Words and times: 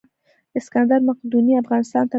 اسکندر 0.57 0.99
مقدوني 1.09 1.53
افغانستان 1.61 2.01
ته 2.01 2.01
راغلی 2.05 2.09
و 2.09 2.09